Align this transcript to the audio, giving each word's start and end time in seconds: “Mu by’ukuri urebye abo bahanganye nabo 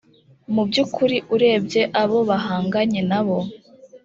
“Mu 0.53 0.61
by’ukuri 0.67 1.17
urebye 1.35 1.81
abo 2.01 2.17
bahanganye 2.29 3.01
nabo 3.09 3.37